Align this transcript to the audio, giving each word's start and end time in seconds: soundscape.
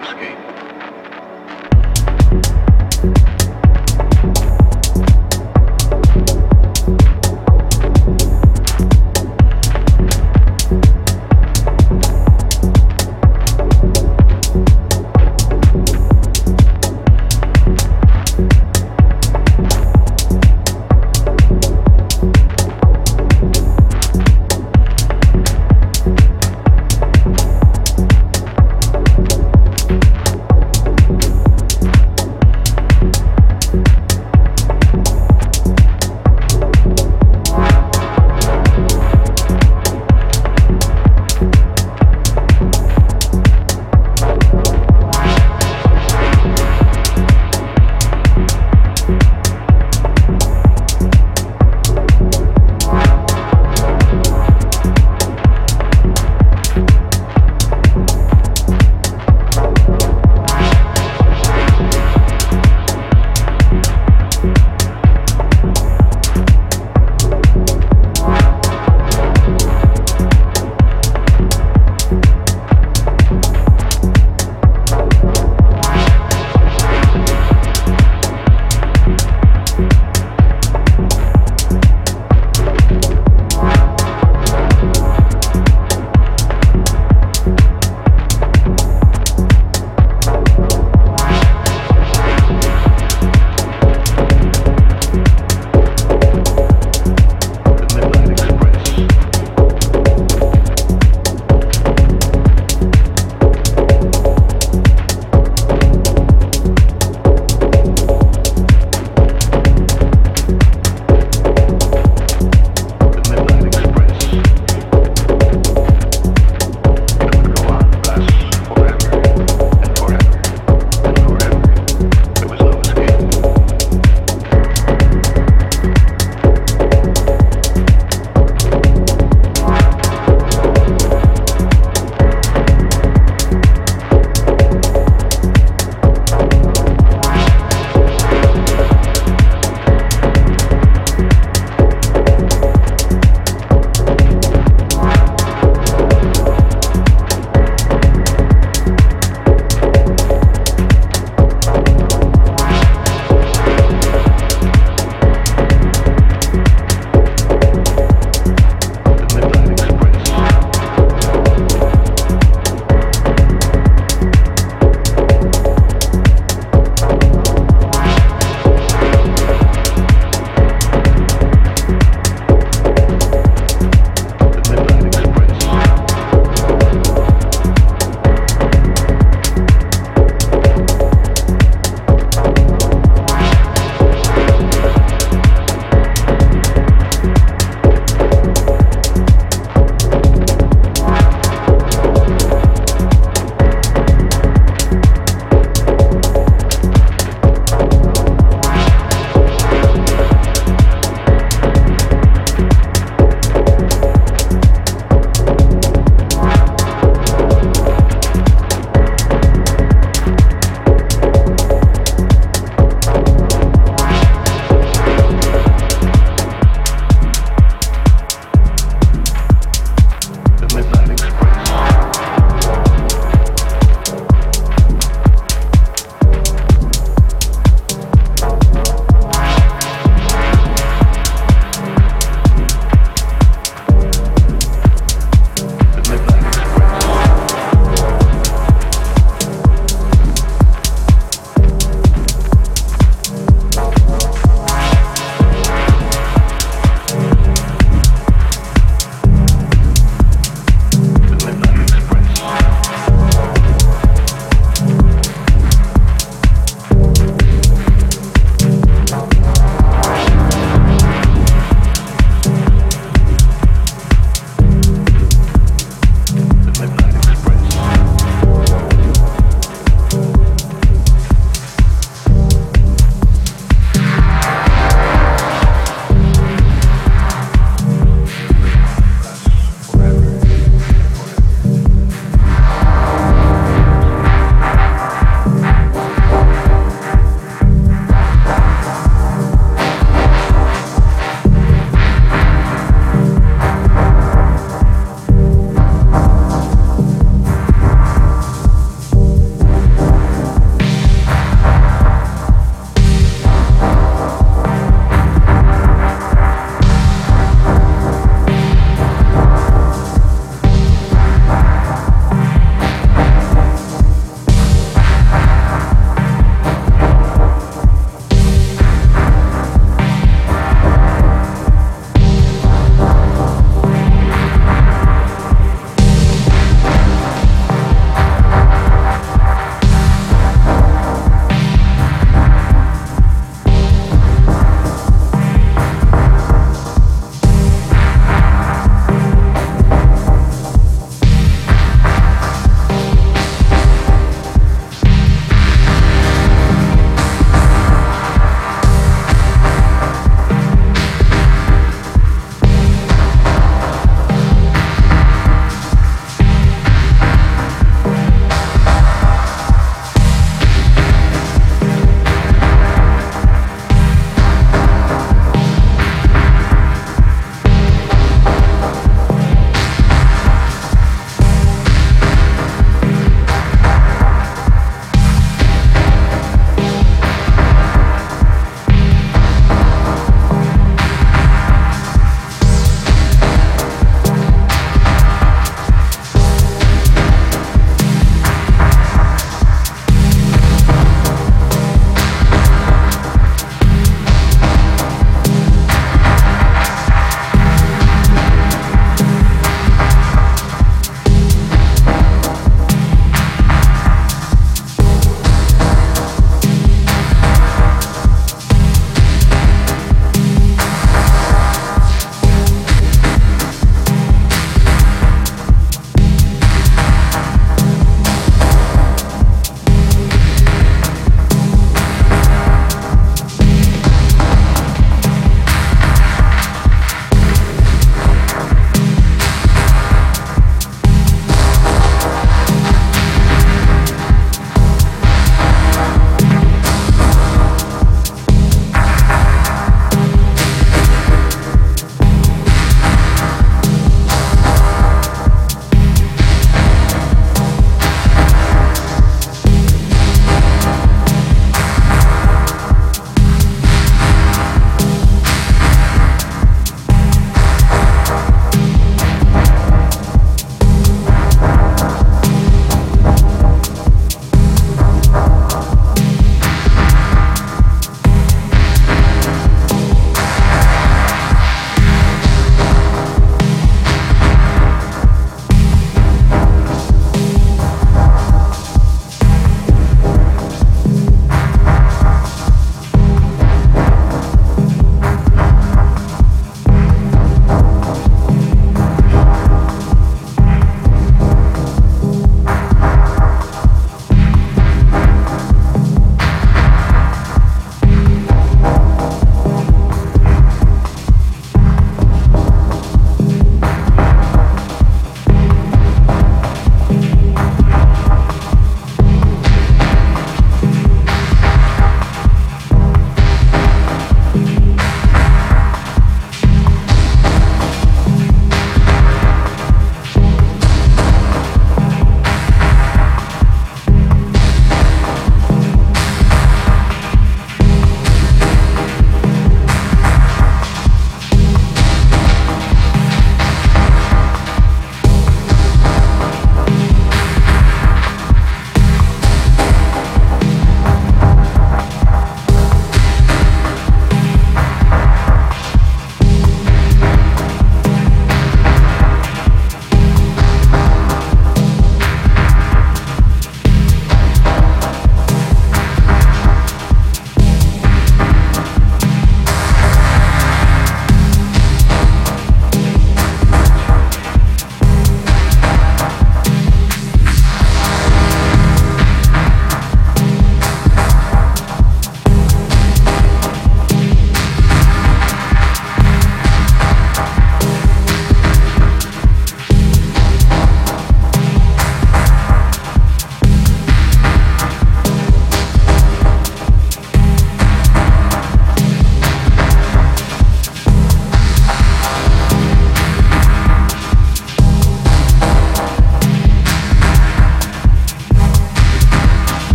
soundscape. 0.00 0.99